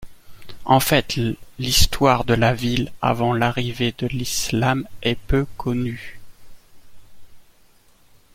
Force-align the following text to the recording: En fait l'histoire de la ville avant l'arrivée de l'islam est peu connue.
En 0.65 0.79
fait 0.79 1.15
l'histoire 1.59 2.23
de 2.25 2.33
la 2.33 2.55
ville 2.55 2.91
avant 3.03 3.33
l'arrivée 3.35 3.93
de 3.99 4.07
l'islam 4.07 4.87
est 5.03 5.13
peu 5.13 5.45
connue. 5.57 6.19